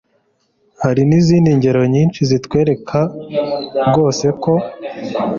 hari 0.83 1.01
n'izindi 1.09 1.49
ngero 1.57 1.81
nyinshi 1.93 2.19
zitwereka 2.29 2.99
rwose 3.89 4.25
ko 4.43 4.53